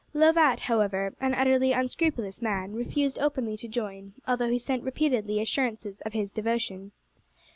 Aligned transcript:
Lovat, 0.15 0.61
however, 0.61 1.13
an 1.21 1.35
utterly 1.35 1.73
unscrupulous 1.73 2.41
man, 2.41 2.73
refused 2.73 3.19
openly 3.19 3.55
to 3.57 3.67
join, 3.67 4.13
although 4.27 4.49
he 4.49 4.57
sent 4.57 4.81
repeatedly 4.81 5.39
assurances 5.39 6.01
of 6.07 6.13
his 6.13 6.31
devotion. 6.31 6.91